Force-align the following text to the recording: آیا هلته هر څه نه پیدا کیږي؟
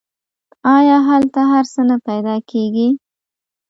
آیا 0.77 0.97
هلته 1.07 1.39
هر 1.51 1.65
څه 1.73 1.81
نه 1.89 1.97
پیدا 2.07 2.35
کیږي؟ 2.49 2.87